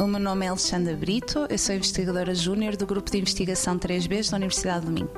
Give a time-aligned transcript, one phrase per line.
[0.00, 4.30] O meu nome é Alexandra Brito, eu sou investigadora júnior do Grupo de Investigação 3B
[4.30, 5.10] da Universidade do Minho.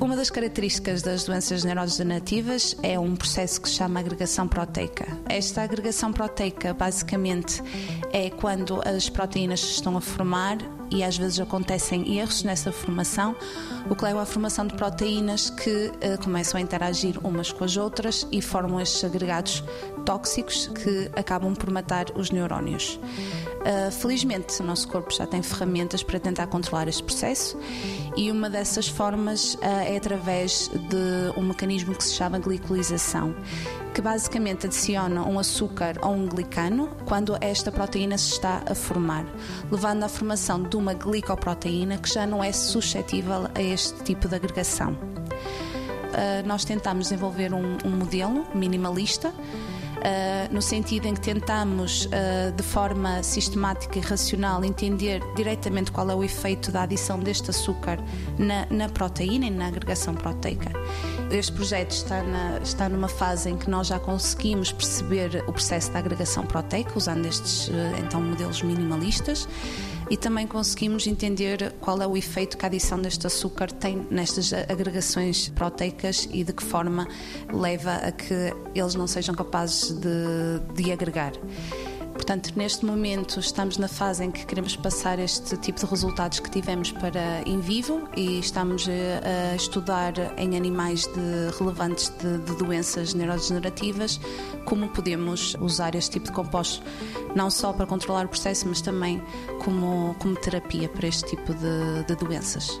[0.00, 5.06] Uma das características das doenças neurodegenerativas é um processo que se chama agregação proteica.
[5.28, 7.62] Esta agregação proteica, basicamente,
[8.12, 10.58] é quando as proteínas estão a formar
[10.90, 13.34] e às vezes acontecem erros nessa formação,
[13.88, 17.76] o que leva à formação de proteínas que uh, começam a interagir umas com as
[17.76, 19.62] outras e formam estes agregados
[20.04, 22.98] tóxicos que acabam por matar os neurónios.
[23.66, 27.58] Uh, felizmente, o nosso corpo já tem ferramentas para tentar controlar este processo
[28.16, 33.34] e uma dessas formas uh, é através de um mecanismo que se chama glicolização,
[33.96, 39.24] que basicamente adiciona um açúcar ou um glicano quando esta proteína se está a formar,
[39.72, 44.34] levando à formação de uma glicoproteína que já não é suscetível a este tipo de
[44.34, 44.92] agregação.
[44.92, 49.32] Uh, nós tentamos desenvolver um, um modelo minimalista
[50.06, 56.08] uh, no sentido em que tentamos, uh, de forma sistemática e racional, entender diretamente qual
[56.10, 57.98] é o efeito da adição deste açúcar
[58.38, 60.70] na, na proteína e na agregação proteica.
[61.30, 65.90] Este projeto está, na, está numa fase em que nós já conseguimos perceber o processo
[65.92, 69.48] da agregação proteica, usando estes ah, então modelos minimalistas
[70.08, 74.52] e também conseguimos entender qual é o efeito que a adição deste açúcar tem nestas
[74.52, 77.08] agregações proteicas e de que forma
[77.52, 81.32] leva a que eles não sejam capazes de, de agregar.
[82.26, 86.50] Portanto, neste momento estamos na fase em que queremos passar este tipo de resultados que
[86.50, 93.14] tivemos para em vivo e estamos a estudar em animais de, relevantes de, de doenças
[93.14, 94.18] neurodegenerativas
[94.64, 96.82] como podemos usar este tipo de compostos
[97.36, 99.22] não só para controlar o processo, mas também
[99.64, 102.80] como, como terapia para este tipo de, de doenças.